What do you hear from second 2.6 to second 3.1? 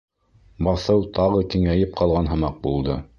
булды.